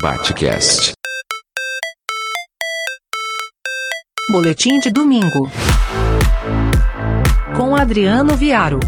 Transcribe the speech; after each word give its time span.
Batcast. 0.00 0.92
Boletim 4.32 4.80
de 4.80 4.90
domingo. 4.90 5.50
Com 7.54 7.76
Adriano 7.76 8.34
Viaro. 8.34 8.80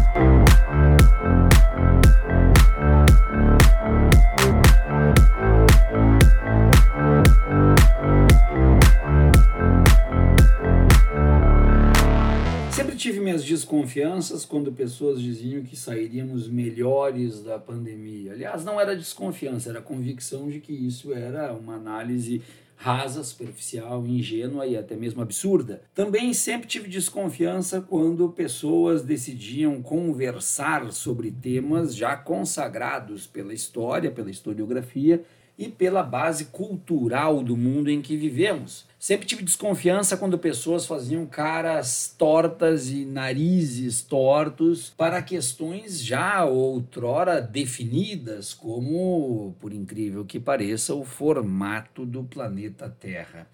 Minhas 13.33 13.43
desconfianças 13.43 14.45
quando 14.45 14.71
pessoas 14.71 15.19
diziam 15.19 15.63
que 15.63 15.75
sairíamos 15.75 16.47
melhores 16.47 17.41
da 17.41 17.57
pandemia. 17.57 18.33
Aliás, 18.33 18.63
não 18.63 18.79
era 18.79 18.95
desconfiança, 18.95 19.71
era 19.71 19.81
convicção 19.81 20.47
de 20.49 20.59
que 20.59 20.71
isso 20.71 21.11
era 21.11 21.51
uma 21.51 21.75
análise 21.75 22.43
rasa, 22.75 23.23
superficial, 23.23 24.05
ingênua 24.05 24.67
e 24.67 24.77
até 24.77 24.95
mesmo 24.95 25.21
absurda. 25.21 25.81
Também 25.95 26.31
sempre 26.33 26.67
tive 26.67 26.87
desconfiança 26.87 27.81
quando 27.81 28.29
pessoas 28.29 29.01
decidiam 29.01 29.81
conversar 29.81 30.91
sobre 30.91 31.31
temas 31.31 31.95
já 31.95 32.15
consagrados 32.15 33.25
pela 33.25 33.53
história, 33.53 34.11
pela 34.11 34.29
historiografia 34.29 35.23
e 35.57 35.69
pela 35.69 36.01
base 36.01 36.45
cultural 36.45 37.43
do 37.43 37.55
mundo 37.55 37.89
em 37.89 38.01
que 38.01 38.17
vivemos. 38.17 38.85
Sempre 38.97 39.27
tive 39.27 39.43
desconfiança 39.43 40.17
quando 40.17 40.37
pessoas 40.37 40.85
faziam 40.85 41.25
caras 41.25 42.15
tortas 42.17 42.89
e 42.89 43.05
narizes 43.05 44.01
tortos 44.01 44.93
para 44.97 45.21
questões 45.21 46.03
já 46.03 46.43
outrora 46.45 47.41
definidas, 47.41 48.53
como, 48.53 49.53
por 49.59 49.73
incrível 49.73 50.25
que 50.25 50.39
pareça, 50.39 50.95
o 50.95 51.03
formato 51.03 52.05
do 52.05 52.23
planeta 52.23 52.89
Terra. 52.89 53.47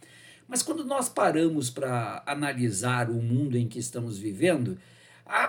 Mas 0.48 0.63
quando 0.63 0.85
nós 0.85 1.10
paramos 1.10 1.70
para 1.70 2.23
analisar 2.26 3.10
o 3.10 3.21
mundo 3.21 3.57
em 3.57 3.68
que 3.68 3.79
estamos 3.79 4.18
vivendo, 4.18 4.77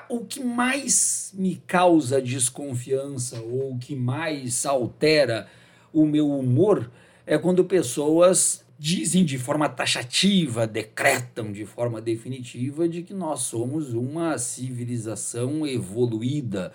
o 0.08 0.24
que 0.24 0.42
mais 0.42 1.32
me 1.34 1.56
causa 1.66 2.20
desconfiança 2.20 3.40
ou 3.40 3.72
o 3.72 3.78
que 3.78 3.94
mais 3.94 4.66
altera 4.66 5.48
o 5.92 6.06
meu 6.06 6.30
humor 6.30 6.90
é 7.26 7.38
quando 7.38 7.64
pessoas 7.64 8.64
dizem 8.78 9.24
de 9.24 9.36
forma 9.36 9.68
taxativa, 9.68 10.66
decretam 10.66 11.52
de 11.52 11.66
forma 11.66 12.00
definitiva 12.00 12.88
de 12.88 13.02
que 13.02 13.12
nós 13.12 13.40
somos 13.40 13.92
uma 13.92 14.38
civilização 14.38 15.66
evoluída 15.66 16.72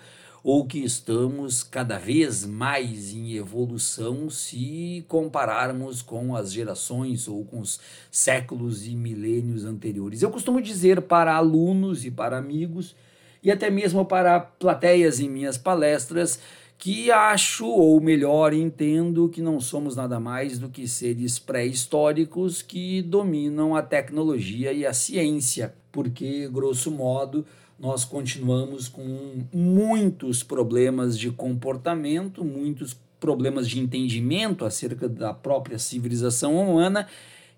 ou 0.48 0.64
que 0.64 0.78
estamos 0.78 1.64
cada 1.64 1.98
vez 1.98 2.46
mais 2.46 3.12
em 3.12 3.32
evolução 3.32 4.30
se 4.30 5.04
compararmos 5.08 6.00
com 6.00 6.36
as 6.36 6.52
gerações 6.52 7.26
ou 7.26 7.44
com 7.44 7.58
os 7.58 7.80
séculos 8.12 8.86
e 8.86 8.94
milênios 8.94 9.64
anteriores. 9.64 10.22
Eu 10.22 10.30
costumo 10.30 10.62
dizer 10.62 11.02
para 11.02 11.34
alunos 11.34 12.04
e 12.04 12.12
para 12.12 12.38
amigos 12.38 12.94
e 13.42 13.50
até 13.50 13.68
mesmo 13.68 14.04
para 14.04 14.38
plateias 14.38 15.18
em 15.18 15.28
minhas 15.28 15.58
palestras 15.58 16.38
que 16.78 17.10
acho, 17.10 17.66
ou 17.66 18.00
melhor, 18.00 18.52
entendo 18.52 19.28
que 19.28 19.40
não 19.40 19.60
somos 19.60 19.96
nada 19.96 20.20
mais 20.20 20.58
do 20.58 20.68
que 20.68 20.86
seres 20.86 21.38
pré-históricos 21.38 22.62
que 22.62 23.02
dominam 23.02 23.74
a 23.74 23.82
tecnologia 23.82 24.72
e 24.72 24.84
a 24.84 24.92
ciência, 24.92 25.74
porque, 25.90 26.48
grosso 26.48 26.90
modo, 26.90 27.46
nós 27.78 28.04
continuamos 28.04 28.88
com 28.88 29.44
muitos 29.52 30.42
problemas 30.42 31.18
de 31.18 31.30
comportamento, 31.30 32.44
muitos 32.44 32.96
problemas 33.18 33.68
de 33.68 33.80
entendimento 33.80 34.64
acerca 34.64 35.08
da 35.08 35.32
própria 35.32 35.78
civilização 35.78 36.56
humana 36.56 37.06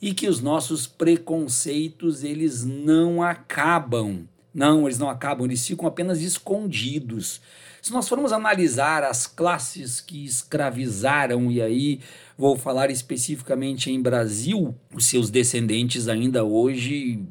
e 0.00 0.14
que 0.14 0.28
os 0.28 0.40
nossos 0.40 0.86
preconceitos 0.86 2.22
eles 2.22 2.64
não 2.64 3.22
acabam. 3.22 4.28
Não, 4.54 4.86
eles 4.86 4.98
não 4.98 5.10
acabam, 5.10 5.46
eles 5.46 5.66
ficam 5.66 5.86
apenas 5.86 6.20
escondidos. 6.20 7.40
Se 7.80 7.92
nós 7.92 8.08
formos 8.08 8.32
analisar 8.32 9.04
as 9.04 9.26
classes 9.26 10.00
que 10.00 10.24
escravizaram, 10.24 11.50
e 11.50 11.62
aí 11.62 12.00
vou 12.36 12.56
falar 12.56 12.90
especificamente 12.90 13.90
em 13.90 14.00
Brasil, 14.00 14.74
os 14.92 15.06
seus 15.06 15.30
descendentes 15.30 16.08
ainda 16.08 16.44
hoje, 16.44 17.22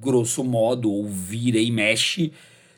grosso 0.00 0.44
modo, 0.44 0.90
ou 0.90 1.08
vira 1.08 1.58
e 1.58 1.70
mexe, 1.70 2.32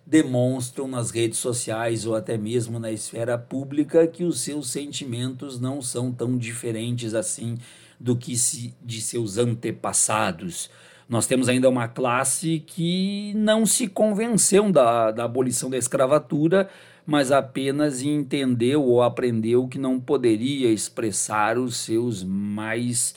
demonstram 0.07 0.87
nas 0.87 1.11
redes 1.11 1.39
sociais 1.39 2.05
ou 2.05 2.15
até 2.15 2.37
mesmo 2.37 2.79
na 2.79 2.93
esfera 2.93 3.39
pública 3.39 4.07
que 4.07 4.25
os 4.25 4.41
seus 4.41 4.71
sentimentos 4.71 5.59
não 5.59 5.81
são 5.81 6.13
tão 6.13 6.37
diferentes 6.37 7.15
assim 7.15 7.57
do 7.99 8.17
que 8.17 8.37
se, 8.37 8.75
de 8.83 9.01
seus 9.01 9.39
antepassados. 9.39 10.71
Nós 11.09 11.27
temos 11.27 11.49
ainda 11.49 11.69
uma 11.69 11.87
classe 11.89 12.63
que 12.67 13.33
não 13.35 13.65
se 13.67 13.87
convenceu 13.89 14.71
da, 14.73 15.11
da 15.11 15.25
abolição 15.25 15.71
da 15.71 15.77
escravatura, 15.77 16.69
mas 17.07 17.31
apenas 17.31 18.03
entendeu 18.03 18.83
ou 18.83 19.03
aprendeu 19.03 19.69
que 19.69 19.79
não 19.79 20.01
poderia 20.01 20.71
expressar 20.71 21.59
os 21.59 21.77
seus 21.77 22.25
mais 22.25 23.15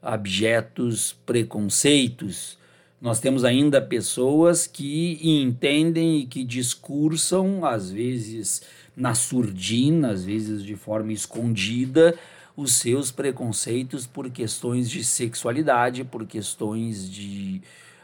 abjetos 0.00 1.16
preconceitos. 1.26 2.56
Nós 3.00 3.20
temos 3.20 3.44
ainda 3.44 3.80
pessoas 3.80 4.66
que 4.66 5.18
entendem 5.22 6.20
e 6.20 6.26
que 6.26 6.44
discursam, 6.44 7.64
às 7.64 7.90
vezes 7.90 8.62
na 8.96 9.14
surdina, 9.14 10.10
às 10.10 10.24
vezes 10.24 10.64
de 10.64 10.74
forma 10.76 11.12
escondida, 11.12 12.14
os 12.56 12.74
seus 12.74 13.10
preconceitos 13.10 14.06
por 14.06 14.30
questões 14.30 14.88
de 14.88 15.04
sexualidade, 15.04 16.04
por 16.04 16.24
questões 16.26 17.10
de 17.10 17.60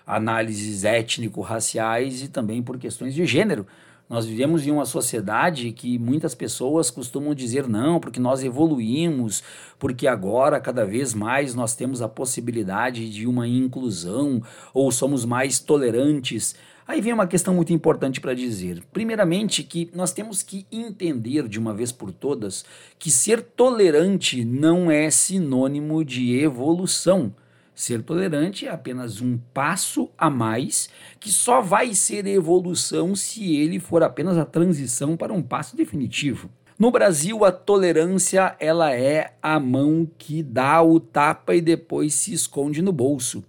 análises 0.06 0.84
étnico-raciais 0.84 2.22
e 2.22 2.28
também 2.28 2.62
por 2.62 2.76
questões 2.78 3.14
de 3.14 3.24
gênero. 3.24 3.66
Nós 4.12 4.26
vivemos 4.26 4.66
em 4.66 4.70
uma 4.70 4.84
sociedade 4.84 5.72
que 5.72 5.98
muitas 5.98 6.34
pessoas 6.34 6.90
costumam 6.90 7.34
dizer 7.34 7.66
não, 7.66 7.98
porque 7.98 8.20
nós 8.20 8.44
evoluímos, 8.44 9.42
porque 9.78 10.06
agora 10.06 10.60
cada 10.60 10.84
vez 10.84 11.14
mais 11.14 11.54
nós 11.54 11.74
temos 11.74 12.02
a 12.02 12.08
possibilidade 12.10 13.08
de 13.08 13.26
uma 13.26 13.48
inclusão 13.48 14.42
ou 14.74 14.92
somos 14.92 15.24
mais 15.24 15.58
tolerantes. 15.58 16.54
Aí 16.86 17.00
vem 17.00 17.14
uma 17.14 17.26
questão 17.26 17.54
muito 17.54 17.72
importante 17.72 18.20
para 18.20 18.34
dizer. 18.34 18.82
Primeiramente, 18.92 19.62
que 19.62 19.90
nós 19.94 20.12
temos 20.12 20.42
que 20.42 20.66
entender 20.70 21.48
de 21.48 21.58
uma 21.58 21.72
vez 21.72 21.90
por 21.90 22.12
todas 22.12 22.66
que 22.98 23.10
ser 23.10 23.40
tolerante 23.40 24.44
não 24.44 24.90
é 24.90 25.08
sinônimo 25.08 26.04
de 26.04 26.38
evolução. 26.38 27.32
Ser 27.74 28.02
tolerante 28.02 28.66
é 28.66 28.70
apenas 28.70 29.20
um 29.20 29.38
passo 29.54 30.10
a 30.16 30.28
mais 30.28 30.90
que 31.18 31.30
só 31.30 31.60
vai 31.60 31.94
ser 31.94 32.26
evolução 32.26 33.14
se 33.14 33.56
ele 33.56 33.80
for 33.80 34.02
apenas 34.02 34.36
a 34.36 34.44
transição 34.44 35.16
para 35.16 35.32
um 35.32 35.42
passo 35.42 35.74
definitivo. 35.74 36.50
No 36.78 36.90
Brasil, 36.90 37.44
a 37.44 37.52
tolerância 37.52 38.56
ela 38.58 38.92
é 38.94 39.34
a 39.42 39.58
mão 39.58 40.08
que 40.18 40.42
dá 40.42 40.82
o 40.82 40.98
tapa 40.98 41.54
e 41.54 41.60
depois 41.60 42.14
se 42.14 42.32
esconde 42.34 42.82
no 42.82 42.92
bolso. 42.92 43.44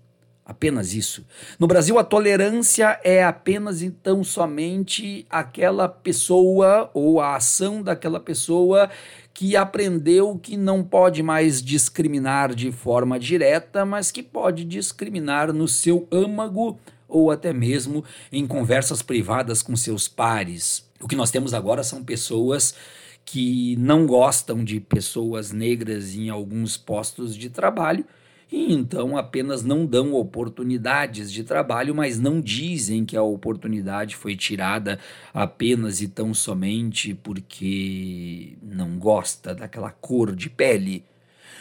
Apenas 0.45 0.93
isso. 0.93 1.25
No 1.57 1.67
Brasil, 1.67 1.97
a 1.97 2.03
tolerância 2.03 2.99
é 3.03 3.23
apenas 3.23 3.81
então 3.81 4.23
somente 4.23 5.25
aquela 5.29 5.87
pessoa 5.87 6.91
ou 6.93 7.21
a 7.21 7.37
ação 7.37 7.81
daquela 7.81 8.19
pessoa 8.19 8.89
que 9.33 9.55
aprendeu 9.55 10.37
que 10.37 10.55
não 10.55 10.83
pode 10.83 11.23
mais 11.23 11.61
discriminar 11.61 12.53
de 12.53 12.71
forma 12.71 13.19
direta, 13.19 13.83
mas 13.83 14.11
que 14.11 14.21
pode 14.21 14.63
discriminar 14.63 15.51
no 15.51 15.67
seu 15.67 16.07
âmago 16.11 16.79
ou 17.07 17.31
até 17.31 17.51
mesmo 17.51 18.03
em 18.31 18.45
conversas 18.45 19.01
privadas 19.01 19.61
com 19.61 19.75
seus 19.75 20.07
pares. 20.07 20.87
O 21.01 21.07
que 21.07 21.15
nós 21.15 21.31
temos 21.31 21.53
agora 21.53 21.83
são 21.83 22.03
pessoas 22.03 22.75
que 23.25 23.75
não 23.77 24.05
gostam 24.05 24.63
de 24.63 24.79
pessoas 24.79 25.51
negras 25.51 26.15
em 26.15 26.29
alguns 26.29 26.77
postos 26.77 27.35
de 27.35 27.49
trabalho 27.49 28.05
e 28.53 28.71
então 28.71 29.17
apenas 29.17 29.63
não 29.63 29.83
dão 29.83 30.13
oportunidades 30.13 31.31
de 31.31 31.43
trabalho, 31.43 31.95
mas 31.95 32.19
não 32.19 32.39
dizem 32.39 33.03
que 33.03 33.17
a 33.17 33.23
oportunidade 33.23 34.15
foi 34.15 34.35
tirada 34.35 34.99
apenas 35.33 36.03
e 36.03 36.07
tão 36.07 36.35
somente 36.35 37.15
porque 37.15 38.55
não 38.61 38.99
gosta 38.99 39.55
daquela 39.55 39.89
cor 39.89 40.35
de 40.35 40.51
pele. 40.51 41.03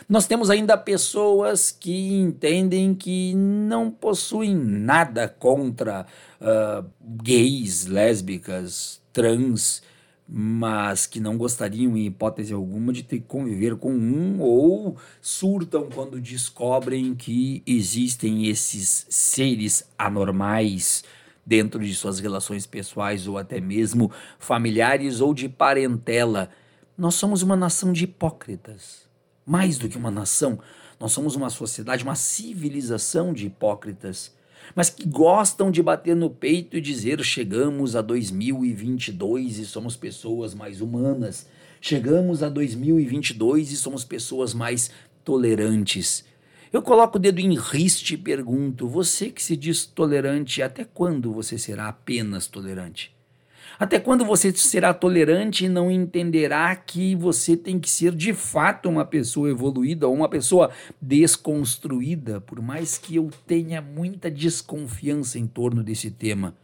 Nós 0.07 0.27
temos 0.27 0.51
ainda 0.51 0.77
pessoas 0.77 1.71
que 1.73 2.13
entendem 2.13 2.95
que 2.95 3.33
não 3.35 3.91
possuem 3.91 4.55
nada 4.55 5.27
contra 5.27 6.05
uh, 6.39 6.87
gays, 7.01 7.87
lésbicas, 7.87 9.01
trans, 9.15 9.83
mas 10.29 11.07
que 11.07 11.21
não 11.21 11.37
gostariam, 11.37 11.97
em 11.97 12.07
hipótese 12.07 12.53
alguma, 12.53 12.93
de 12.93 13.03
ter 13.03 13.19
que 13.19 13.27
conviver 13.27 13.77
com 13.77 13.93
um 13.93 14.41
ou 14.41 14.97
surtam 15.21 15.89
quando 15.91 16.21
descobrem 16.21 17.15
que 17.15 17.63
existem 17.67 18.47
esses 18.47 19.07
seres 19.11 19.85
anormais 19.99 21.05
dentro 21.45 21.85
de 21.85 21.95
suas 21.95 22.19
relações 22.21 22.67
pessoais 22.67 23.27
ou 23.27 23.37
até 23.37 23.61
mesmo 23.61 24.11
familiares 24.39 25.21
ou 25.21 25.35
de 25.35 25.49
parentela. 25.49 26.49
Nós 26.97 27.15
somos 27.15 27.43
uma 27.43 27.57
nação 27.57 27.93
de 27.93 28.05
hipócritas. 28.05 29.11
Mais 29.45 29.77
do 29.77 29.89
que 29.89 29.99
uma 29.99 30.11
nação, 30.11 30.61
nós 31.01 31.13
somos 31.13 31.35
uma 31.35 31.51
sociedade, 31.51 32.05
uma 32.05 32.15
civilização 32.15 33.33
de 33.33 33.47
hipócritas, 33.47 34.33
mas 34.75 34.91
que 34.91 35.07
gostam 35.07 35.71
de 35.71 35.83
bater 35.83 36.17
no 36.17 36.31
peito 36.31 36.77
e 36.77 36.81
dizer: 36.81 37.23
chegamos 37.23 37.97
a 37.97 38.03
2022 38.03 39.59
e 39.59 39.67
somos 39.67 39.97
pessoas 39.97 40.55
mais 40.55 40.81
humanas. 40.81 41.47
Chegamos 41.81 42.43
a 42.43 42.49
2022 42.49 43.73
e 43.73 43.77
somos 43.77 44.05
pessoas 44.05 44.55
mais 44.55 44.91
tolerantes. 45.25 46.25
Eu 46.73 46.81
coloco 46.81 47.19
o 47.19 47.21
dedo 47.21 47.39
em 47.39 47.55
riste 47.55 48.15
e 48.15 48.19
pergunto: 48.19 48.89
você 48.89 49.31
que 49.31 49.43
se 49.43 49.57
diz 49.57 49.85
tolerante, 49.85 50.63
até 50.63 50.85
quando 50.85 51.33
você 51.33 51.59
será 51.59 51.89
apenas 51.89 52.47
tolerante? 52.47 53.15
Até 53.83 53.99
quando 53.99 54.25
você 54.25 54.53
será 54.53 54.95
tolerante 54.95 55.65
e 55.65 55.69
não 55.69 55.91
entenderá 55.91 56.77
que 56.77 57.17
você 57.17 57.57
tem 57.57 57.81
que 57.81 57.91
ser 57.91 58.15
de 58.15 58.33
fato 58.33 58.89
uma 58.89 59.05
pessoa 59.05 59.51
evoluída 59.51 60.07
ou 60.07 60.15
uma 60.15 60.29
pessoa 60.29 60.71
desconstruída, 61.01 62.41
por 62.41 62.63
mais 62.63 62.97
que 62.97 63.17
eu 63.17 63.29
tenha 63.45 63.83
muita 63.83 64.31
desconfiança 64.31 65.37
em 65.37 65.49
torno 65.49 65.83
desse 65.83 66.13
tema? 66.13 66.55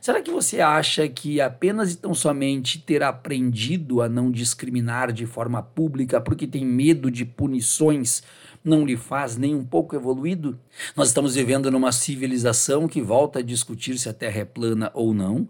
Será 0.00 0.20
que 0.20 0.28
você 0.28 0.60
acha 0.60 1.08
que 1.08 1.40
apenas 1.40 1.92
e 1.92 1.98
tão 1.98 2.12
somente 2.12 2.80
ter 2.80 3.00
aprendido 3.00 4.02
a 4.02 4.08
não 4.08 4.28
discriminar 4.28 5.12
de 5.12 5.24
forma 5.24 5.62
pública 5.62 6.20
porque 6.20 6.48
tem 6.48 6.66
medo 6.66 7.12
de 7.12 7.24
punições 7.24 8.24
não 8.64 8.84
lhe 8.84 8.96
faz 8.96 9.36
nem 9.36 9.54
um 9.54 9.64
pouco 9.64 9.94
evoluído? 9.94 10.58
Nós 10.96 11.06
estamos 11.06 11.36
vivendo 11.36 11.70
numa 11.70 11.92
civilização 11.92 12.88
que 12.88 13.00
volta 13.00 13.38
a 13.38 13.42
discutir 13.42 13.96
se 13.98 14.08
a 14.08 14.12
Terra 14.12 14.40
é 14.40 14.44
plana 14.44 14.90
ou 14.92 15.14
não, 15.14 15.48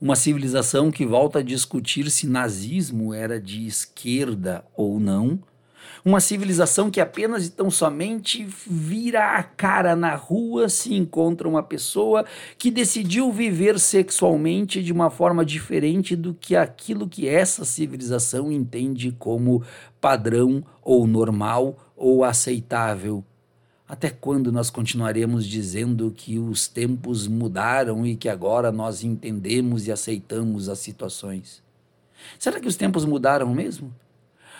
uma 0.00 0.16
civilização 0.16 0.90
que 0.90 1.06
volta 1.06 1.38
a 1.38 1.42
discutir 1.42 2.10
se 2.10 2.26
nazismo 2.26 3.14
era 3.14 3.40
de 3.40 3.66
esquerda 3.66 4.64
ou 4.76 5.00
não, 5.00 5.38
uma 6.04 6.20
civilização 6.20 6.90
que 6.90 7.00
apenas 7.00 7.46
e 7.46 7.50
tão 7.50 7.70
somente 7.70 8.46
vira 8.66 9.36
a 9.36 9.42
cara 9.42 9.96
na 9.96 10.14
rua 10.14 10.68
se 10.68 10.94
encontra 10.94 11.48
uma 11.48 11.62
pessoa 11.62 12.24
que 12.56 12.70
decidiu 12.70 13.32
viver 13.32 13.78
sexualmente 13.80 14.82
de 14.82 14.92
uma 14.92 15.10
forma 15.10 15.44
diferente 15.44 16.14
do 16.14 16.32
que 16.32 16.54
aquilo 16.54 17.08
que 17.08 17.28
essa 17.28 17.64
civilização 17.64 18.52
entende 18.52 19.10
como 19.18 19.64
padrão 20.00 20.62
ou 20.82 21.06
normal 21.06 21.76
ou 21.96 22.22
aceitável. 22.22 23.24
Até 23.88 24.10
quando 24.10 24.50
nós 24.50 24.68
continuaremos 24.68 25.46
dizendo 25.46 26.12
que 26.14 26.38
os 26.38 26.66
tempos 26.66 27.28
mudaram 27.28 28.04
e 28.04 28.16
que 28.16 28.28
agora 28.28 28.72
nós 28.72 29.04
entendemos 29.04 29.86
e 29.86 29.92
aceitamos 29.92 30.68
as 30.68 30.80
situações? 30.80 31.62
Será 32.36 32.58
que 32.58 32.66
os 32.66 32.74
tempos 32.74 33.04
mudaram 33.04 33.54
mesmo? 33.54 33.94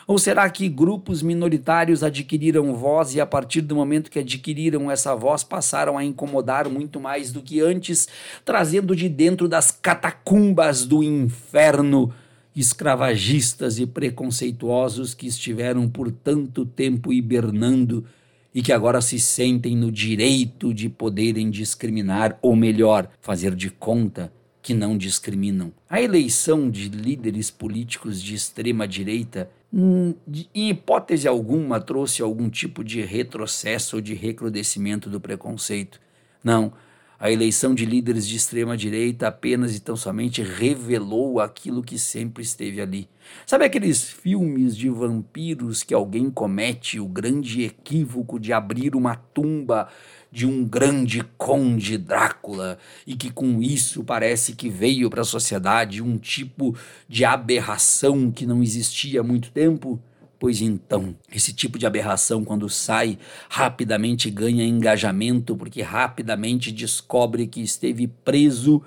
Ou 0.07 0.17
será 0.17 0.49
que 0.49 0.69
grupos 0.69 1.21
minoritários 1.21 2.05
adquiriram 2.05 2.73
voz 2.77 3.17
e, 3.17 3.21
a 3.21 3.27
partir 3.27 3.63
do 3.63 3.75
momento 3.75 4.09
que 4.09 4.21
adquiriram 4.21 4.89
essa 4.89 5.17
voz, 5.17 5.43
passaram 5.43 5.99
a 5.99 6.05
incomodar 6.05 6.69
muito 6.69 7.01
mais 7.01 7.33
do 7.33 7.43
que 7.43 7.61
antes, 7.61 8.07
trazendo 8.45 8.95
de 8.95 9.09
dentro 9.09 9.49
das 9.49 9.73
catacumbas 9.73 10.87
do 10.87 11.03
inferno 11.03 12.15
escravagistas 12.55 13.81
e 13.81 13.87
preconceituosos 13.87 15.13
que 15.13 15.27
estiveram 15.27 15.89
por 15.89 16.13
tanto 16.13 16.65
tempo 16.65 17.13
hibernando 17.13 18.07
e 18.57 18.63
que 18.63 18.73
agora 18.73 19.03
se 19.03 19.21
sentem 19.21 19.77
no 19.77 19.93
direito 19.93 20.73
de 20.73 20.89
poderem 20.89 21.51
discriminar, 21.51 22.39
ou 22.41 22.57
melhor, 22.57 23.07
fazer 23.21 23.55
de 23.55 23.69
conta 23.69 24.33
que 24.63 24.73
não 24.73 24.97
discriminam. 24.97 25.71
A 25.91 26.01
eleição 26.01 26.71
de 26.71 26.89
líderes 26.89 27.51
políticos 27.51 28.21
de 28.23 28.35
extrema 28.35 28.89
direita, 28.89 29.51
hum, 29.71 30.15
em 30.55 30.71
hipótese 30.71 31.29
alguma, 31.29 31.79
trouxe 31.83 32.23
algum 32.23 32.49
tipo 32.49 32.83
de 32.83 33.03
retrocesso 33.03 33.97
ou 33.97 34.03
de 34.03 34.15
recrudescimento 34.15 35.11
do 35.11 35.21
preconceito. 35.21 36.01
Não, 36.43 36.73
a 37.19 37.31
eleição 37.31 37.75
de 37.75 37.87
líderes 37.87 38.27
de 38.27 38.37
extrema 38.37 38.77
direita 38.77 39.29
apenas 39.29 39.75
e 39.75 39.81
tão 39.81 39.97
somente 39.97 40.43
revelou 40.43 41.41
aquilo 41.41 41.83
que 41.83 41.99
sempre 41.99 42.43
esteve 42.43 42.81
ali. 42.81 43.09
Sabe 43.47 43.65
aqueles 43.65 44.05
filmes 44.05 44.77
de 44.77 44.89
vampiros 44.89 45.83
que 45.83 45.95
alguém 45.95 46.31
comete 46.31 47.01
o 47.01 47.07
grande 47.07 47.63
equívoco 47.63 48.39
de 48.39 48.53
abrir 48.53 48.95
uma 48.95 49.17
tumba 49.17 49.89
de 50.31 50.47
um 50.47 50.65
grande 50.65 51.25
conde 51.39 51.97
Drácula 51.97 52.79
e 53.07 53.17
que 53.17 53.31
com 53.31 53.63
isso 53.63 54.05
parece 54.05 54.55
que 54.55 54.69
veio 54.69 55.09
para 55.09 55.23
a 55.23 55.25
sociedade 55.25 56.03
um 56.03 56.19
tipo 56.19 56.77
de 57.09 57.25
aberração 57.25 58.31
que 58.31 58.45
não 58.45 58.63
existia 58.63 59.21
há 59.21 59.25
muito 59.25 59.51
tempo? 59.51 59.99
Pois 60.39 60.61
então, 60.61 61.17
esse 61.33 61.53
tipo 61.53 61.79
de 61.79 61.87
aberração, 61.87 62.45
quando 62.45 62.69
sai, 62.69 63.19
rapidamente 63.49 64.31
ganha 64.31 64.65
engajamento, 64.65 65.57
porque 65.57 65.81
rapidamente 65.81 66.71
descobre 66.71 67.47
que 67.47 67.63
esteve 67.63 68.07
preso, 68.07 68.83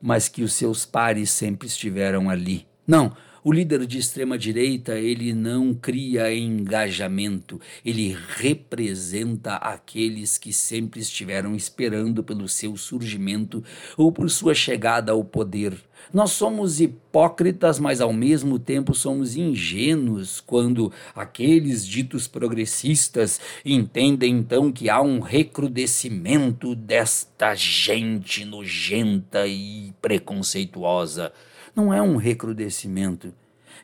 mas 0.00 0.28
que 0.28 0.42
os 0.42 0.54
seus 0.54 0.86
pares 0.86 1.30
sempre 1.30 1.68
estiveram 1.68 2.30
ali. 2.30 2.66
Não, 2.86 3.14
o 3.44 3.52
líder 3.52 3.86
de 3.86 3.98
extrema 3.98 4.38
direita, 4.38 4.98
ele 4.98 5.34
não 5.34 5.74
cria 5.74 6.34
engajamento, 6.34 7.60
ele 7.84 8.16
representa 8.36 9.56
aqueles 9.56 10.38
que 10.38 10.50
sempre 10.50 11.00
estiveram 11.00 11.54
esperando 11.54 12.24
pelo 12.24 12.48
seu 12.48 12.74
surgimento 12.78 13.62
ou 13.98 14.10
por 14.10 14.30
sua 14.30 14.54
chegada 14.54 15.12
ao 15.12 15.22
poder. 15.22 15.76
Nós 16.12 16.32
somos 16.32 16.80
hipócritas, 16.80 17.78
mas 17.78 18.00
ao 18.00 18.14
mesmo 18.14 18.58
tempo 18.58 18.94
somos 18.94 19.36
ingênuos 19.36 20.40
quando 20.40 20.90
aqueles 21.14 21.86
ditos 21.86 22.26
progressistas 22.26 23.40
entendem 23.62 24.38
então 24.38 24.72
que 24.72 24.88
há 24.88 25.02
um 25.02 25.20
recrudescimento 25.20 26.74
desta 26.74 27.54
gente 27.54 28.44
nojenta 28.44 29.46
e 29.46 29.92
preconceituosa 30.00 31.30
não 31.74 31.92
é 31.92 32.00
um 32.00 32.16
recrudescimento, 32.16 33.32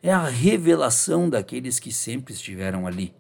é 0.03 0.13
a 0.13 0.29
revelação 0.29 1.29
daqueles 1.29 1.79
que 1.79 1.93
sempre 1.93 2.33
estiveram 2.33 2.87
ali. 2.87 3.13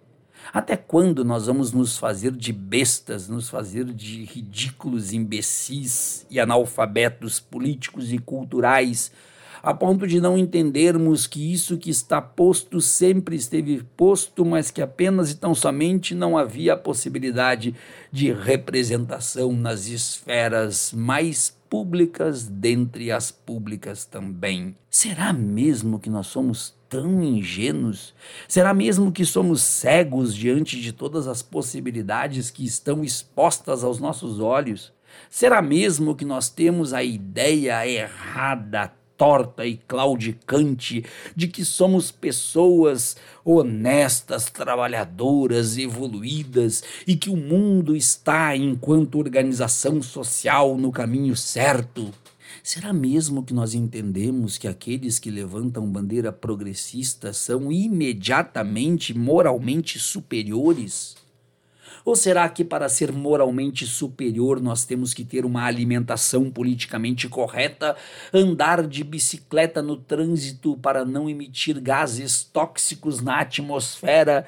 Até 0.52 0.76
quando 0.76 1.24
nós 1.24 1.46
vamos 1.46 1.72
nos 1.72 1.98
fazer 1.98 2.32
de 2.32 2.52
bestas, 2.52 3.28
nos 3.28 3.48
fazer 3.48 3.84
de 3.84 4.24
ridículos, 4.24 5.12
imbecis 5.12 6.26
e 6.30 6.40
analfabetos 6.40 7.38
políticos 7.38 8.12
e 8.12 8.18
culturais, 8.18 9.12
a 9.62 9.74
ponto 9.74 10.06
de 10.06 10.20
não 10.20 10.38
entendermos 10.38 11.26
que 11.26 11.52
isso 11.52 11.76
que 11.76 11.90
está 11.90 12.20
posto 12.20 12.80
sempre 12.80 13.36
esteve 13.36 13.82
posto, 13.96 14.44
mas 14.44 14.70
que 14.70 14.80
apenas 14.80 15.30
e 15.30 15.36
tão 15.36 15.54
somente 15.54 16.14
não 16.14 16.36
havia 16.36 16.74
a 16.74 16.78
possibilidade 16.78 17.74
de 18.10 18.32
representação 18.32 19.52
nas 19.52 19.86
esferas 19.86 20.92
mais 20.92 21.54
públicas 21.68 22.48
dentre 22.48 23.12
as 23.12 23.30
públicas 23.30 24.04
também. 24.04 24.74
Será 24.90 25.32
mesmo 25.32 26.00
que 26.00 26.10
nós 26.10 26.26
somos 26.26 26.74
tão 26.88 27.22
ingênuos? 27.22 28.12
Será 28.48 28.74
mesmo 28.74 29.12
que 29.12 29.24
somos 29.24 29.62
cegos 29.62 30.34
diante 30.34 30.80
de 30.80 30.92
todas 30.92 31.28
as 31.28 31.42
possibilidades 31.42 32.50
que 32.50 32.64
estão 32.64 33.04
expostas 33.04 33.84
aos 33.84 34.00
nossos 34.00 34.40
olhos? 34.40 34.92
Será 35.28 35.62
mesmo 35.62 36.16
que 36.16 36.24
nós 36.24 36.48
temos 36.48 36.92
a 36.92 37.04
ideia 37.04 37.86
errada, 37.86 38.92
torta 39.20 39.66
e 39.66 39.76
claudicante 39.76 41.04
de 41.36 41.46
que 41.46 41.62
somos 41.62 42.10
pessoas 42.10 43.18
honestas, 43.44 44.46
trabalhadoras, 44.46 45.76
evoluídas 45.76 46.82
e 47.06 47.14
que 47.14 47.28
o 47.28 47.36
mundo 47.36 47.94
está, 47.94 48.56
enquanto 48.56 49.18
organização 49.18 50.00
social, 50.00 50.78
no 50.78 50.90
caminho 50.90 51.36
certo. 51.36 52.10
Será 52.62 52.94
mesmo 52.94 53.42
que 53.42 53.52
nós 53.52 53.74
entendemos 53.74 54.56
que 54.56 54.66
aqueles 54.66 55.18
que 55.18 55.30
levantam 55.30 55.86
bandeira 55.86 56.32
progressista 56.32 57.34
são 57.34 57.70
imediatamente 57.70 59.12
moralmente 59.12 59.98
superiores? 59.98 61.14
Ou 62.04 62.16
será 62.16 62.48
que 62.48 62.64
para 62.64 62.88
ser 62.88 63.12
moralmente 63.12 63.86
superior 63.86 64.60
nós 64.60 64.84
temos 64.84 65.12
que 65.12 65.24
ter 65.24 65.44
uma 65.44 65.64
alimentação 65.64 66.50
politicamente 66.50 67.28
correta, 67.28 67.96
andar 68.32 68.86
de 68.86 69.04
bicicleta 69.04 69.82
no 69.82 69.96
trânsito 69.96 70.76
para 70.78 71.04
não 71.04 71.28
emitir 71.28 71.80
gases 71.80 72.42
tóxicos 72.42 73.20
na 73.20 73.40
atmosfera? 73.40 74.46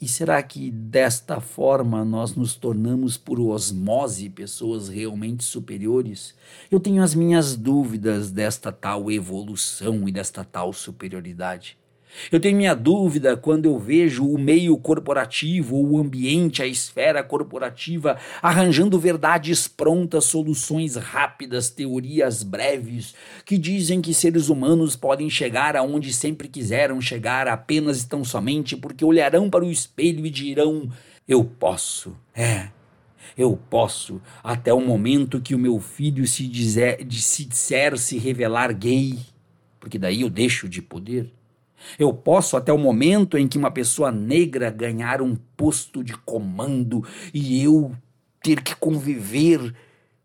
E 0.00 0.08
será 0.08 0.42
que 0.42 0.68
desta 0.68 1.40
forma 1.40 2.04
nós 2.04 2.34
nos 2.34 2.56
tornamos 2.56 3.16
por 3.16 3.38
osmose 3.38 4.28
pessoas 4.28 4.88
realmente 4.88 5.44
superiores? 5.44 6.34
Eu 6.68 6.80
tenho 6.80 7.00
as 7.04 7.14
minhas 7.14 7.54
dúvidas 7.54 8.28
desta 8.32 8.72
tal 8.72 9.12
evolução 9.12 10.08
e 10.08 10.10
desta 10.10 10.44
tal 10.44 10.72
superioridade. 10.72 11.78
Eu 12.30 12.40
tenho 12.40 12.56
minha 12.56 12.74
dúvida 12.74 13.36
quando 13.36 13.66
eu 13.66 13.78
vejo 13.78 14.26
o 14.26 14.38
meio 14.38 14.76
corporativo, 14.76 15.76
o 15.76 15.98
ambiente, 15.98 16.62
a 16.62 16.66
esfera 16.66 17.22
corporativa 17.22 18.18
arranjando 18.42 18.98
verdades 18.98 19.66
prontas, 19.66 20.24
soluções 20.24 20.96
rápidas, 20.96 21.70
teorias 21.70 22.42
breves 22.42 23.14
que 23.44 23.58
dizem 23.58 24.00
que 24.00 24.14
seres 24.14 24.48
humanos 24.48 24.96
podem 24.96 25.28
chegar 25.30 25.76
aonde 25.76 26.12
sempre 26.12 26.48
quiseram 26.48 27.00
chegar 27.00 27.48
apenas 27.48 28.02
e 28.02 28.08
tão 28.08 28.24
somente 28.24 28.76
porque 28.76 29.04
olharão 29.04 29.48
para 29.48 29.64
o 29.64 29.70
espelho 29.70 30.24
e 30.26 30.30
dirão: 30.30 30.90
Eu 31.26 31.44
posso. 31.44 32.16
É. 32.34 32.68
Eu 33.36 33.58
posso, 33.70 34.20
até 34.44 34.74
o 34.74 34.80
momento 34.80 35.40
que 35.40 35.54
o 35.54 35.58
meu 35.58 35.80
filho 35.80 36.26
se, 36.26 36.46
dizer, 36.46 36.98
se 37.10 37.46
disser 37.46 37.96
se 37.96 38.18
revelar 38.18 38.74
gay, 38.74 39.18
porque 39.80 39.98
daí 39.98 40.20
eu 40.20 40.28
deixo 40.28 40.68
de 40.68 40.82
poder. 40.82 41.32
Eu 41.98 42.12
posso, 42.12 42.56
até 42.56 42.72
o 42.72 42.78
momento 42.78 43.36
em 43.36 43.46
que 43.46 43.58
uma 43.58 43.70
pessoa 43.70 44.10
negra 44.10 44.70
ganhar 44.70 45.20
um 45.22 45.36
posto 45.56 46.02
de 46.02 46.16
comando 46.18 47.04
e 47.32 47.62
eu 47.62 47.92
ter 48.42 48.62
que 48.62 48.74
conviver 48.74 49.74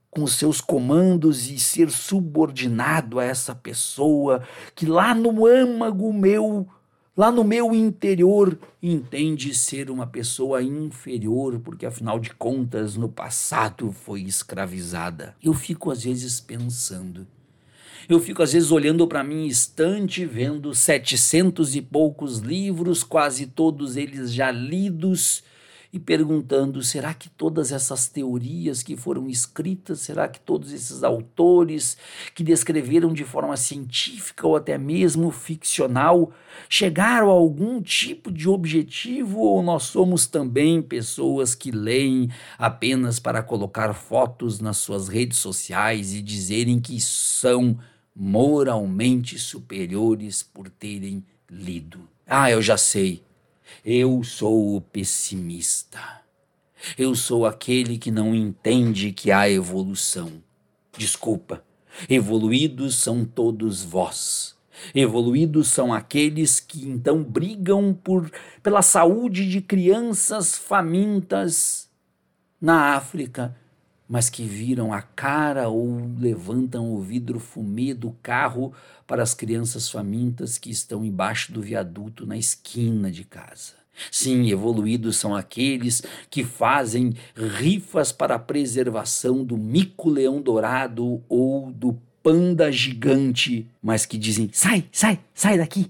com 0.09 0.25
seus 0.25 0.59
comandos 0.59 1.49
e 1.49 1.59
ser 1.59 1.91
subordinado 1.91 3.19
a 3.19 3.23
essa 3.23 3.53
pessoa 3.53 4.41
que 4.73 4.85
lá 4.85 5.13
no 5.13 5.45
âmago 5.45 6.11
meu, 6.11 6.67
lá 7.15 7.31
no 7.31 7.43
meu 7.43 7.75
interior, 7.75 8.57
entende 8.81 9.53
ser 9.53 9.91
uma 9.91 10.07
pessoa 10.07 10.63
inferior, 10.63 11.59
porque 11.59 11.85
afinal 11.85 12.19
de 12.19 12.33
contas 12.33 12.95
no 12.95 13.09
passado 13.09 13.91
foi 13.91 14.21
escravizada. 14.21 15.35
Eu 15.43 15.53
fico 15.53 15.91
às 15.91 16.03
vezes 16.03 16.39
pensando 16.39 17.27
eu 18.09 18.19
fico 18.19 18.41
às 18.41 18.53
vezes 18.53 18.71
olhando 18.71 19.05
para 19.07 19.23
minha 19.23 19.47
estante, 19.47 20.25
vendo 20.25 20.73
setecentos 20.73 21.75
e 21.75 21.81
poucos 21.81 22.39
livros, 22.39 23.03
quase 23.03 23.47
todos 23.47 23.97
eles 23.97 24.31
já 24.33 24.49
lidos, 24.49 25.43
e 25.91 25.99
perguntando: 25.99 26.81
será 26.81 27.13
que 27.13 27.29
todas 27.29 27.71
essas 27.71 28.07
teorias 28.07 28.83
que 28.83 28.95
foram 28.95 29.29
escritas, 29.29 29.99
será 29.99 30.27
que 30.27 30.39
todos 30.39 30.71
esses 30.71 31.03
autores 31.03 31.97
que 32.33 32.43
descreveram 32.43 33.13
de 33.13 33.23
forma 33.23 33.57
científica 33.57 34.47
ou 34.47 34.55
até 34.55 34.77
mesmo 34.77 35.31
ficcional 35.31 36.31
chegaram 36.69 37.29
a 37.29 37.33
algum 37.33 37.81
tipo 37.81 38.31
de 38.31 38.47
objetivo 38.47 39.39
ou 39.39 39.61
nós 39.61 39.83
somos 39.83 40.25
também 40.25 40.81
pessoas 40.81 41.55
que 41.55 41.71
leem 41.71 42.29
apenas 42.57 43.19
para 43.19 43.43
colocar 43.43 43.93
fotos 43.93 44.59
nas 44.59 44.77
suas 44.77 45.07
redes 45.07 45.37
sociais 45.37 46.13
e 46.13 46.21
dizerem 46.21 46.79
que 46.79 46.99
são 46.99 47.77
moralmente 48.19 49.37
superiores 49.37 50.41
por 50.41 50.69
terem 50.69 51.23
lido. 51.47 52.09
Ah, 52.25 52.49
eu 52.49 52.63
já 52.63 52.75
sei. 52.75 53.23
Eu 53.85 54.23
sou 54.23 54.75
o 54.75 54.81
pessimista. 54.81 55.99
Eu 56.97 57.13
sou 57.13 57.45
aquele 57.45 57.97
que 57.97 58.09
não 58.09 58.33
entende 58.33 59.11
que 59.11 59.31
há 59.31 59.47
evolução. 59.47 60.41
Desculpa, 60.97 61.63
evoluídos 62.09 62.95
são 62.95 63.23
todos 63.23 63.83
vós. 63.83 64.55
Evoluídos 64.95 65.67
são 65.67 65.93
aqueles 65.93 66.59
que 66.59 66.87
então 66.87 67.23
brigam 67.23 67.93
por 67.93 68.31
pela 68.63 68.81
saúde 68.81 69.47
de 69.47 69.61
crianças 69.61 70.55
famintas 70.55 71.87
na 72.59 72.95
África 72.95 73.55
mas 74.07 74.29
que 74.29 74.43
viram 74.43 74.93
a 74.93 75.01
cara 75.01 75.67
ou 75.67 76.09
levantam 76.19 76.93
o 76.93 77.01
vidro 77.01 77.39
fumê 77.39 77.93
do 77.93 78.11
carro 78.21 78.73
para 79.05 79.23
as 79.23 79.33
crianças 79.33 79.89
famintas 79.89 80.57
que 80.57 80.69
estão 80.69 81.03
embaixo 81.03 81.51
do 81.51 81.61
viaduto 81.61 82.25
na 82.25 82.37
esquina 82.37 83.11
de 83.11 83.23
casa. 83.23 83.73
Sim, 84.11 84.49
evoluídos 84.49 85.17
são 85.17 85.35
aqueles 85.35 86.03
que 86.29 86.43
fazem 86.43 87.15
rifas 87.35 88.11
para 88.11 88.35
a 88.35 88.39
preservação 88.39 89.43
do 89.43 89.57
mico-leão 89.57 90.41
dourado 90.41 91.23
ou 91.27 91.71
do 91.71 91.97
panda 92.21 92.71
gigante, 92.71 93.67
mas 93.81 94.05
que 94.05 94.17
dizem: 94.17 94.49
sai, 94.53 94.85
sai, 94.91 95.19
sai 95.33 95.57
daqui, 95.57 95.89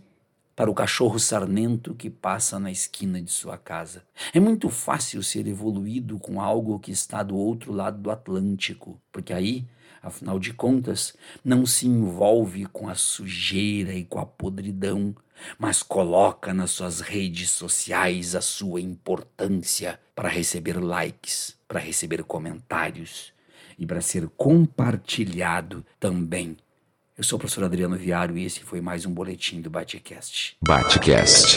para 0.57 0.71
o 0.71 0.73
cachorro 0.73 1.19
sarnento 1.19 1.93
que 1.93 2.09
passa 2.09 2.59
na 2.59 2.71
esquina 2.71 3.21
de 3.21 3.31
sua 3.31 3.59
casa. 3.59 4.01
É 4.33 4.39
muito 4.39 4.71
fácil 4.71 5.21
ser 5.21 5.45
evoluído 5.45 6.17
com 6.17 6.41
algo 6.41 6.79
que 6.79 6.89
está 6.89 7.21
do 7.21 7.37
outro 7.37 7.71
lado 7.71 7.99
do 8.01 8.09
Atlântico, 8.09 8.99
porque 9.11 9.31
aí, 9.31 9.67
afinal 10.01 10.39
de 10.39 10.51
contas, 10.51 11.13
não 11.45 11.63
se 11.63 11.85
envolve 11.85 12.65
com 12.65 12.89
a 12.89 12.95
sujeira 12.95 13.93
e 13.93 14.03
com 14.03 14.17
a 14.17 14.25
podridão, 14.25 15.15
mas 15.59 15.83
coloca 15.83 16.51
nas 16.55 16.71
suas 16.71 17.01
redes 17.01 17.51
sociais 17.51 18.33
a 18.33 18.41
sua 18.41 18.81
importância 18.81 19.99
para 20.15 20.27
receber 20.27 20.83
likes, 20.83 21.55
para 21.67 21.79
receber 21.79 22.23
comentários 22.23 23.31
e 23.77 23.85
para 23.85 24.01
ser 24.01 24.27
compartilhado 24.29 25.85
também 25.99 26.57
eu 27.17 27.23
sou 27.23 27.37
o 27.37 27.39
professor 27.39 27.63
Adriano 27.63 27.95
Viário 27.95 28.37
e 28.37 28.45
esse 28.45 28.59
foi 28.59 28.79
mais 28.79 29.03
um 29.05 29.11
boletim 29.11 29.59
do 29.59 29.71
Batecast. 29.71 30.55
Batecast. 30.61 31.55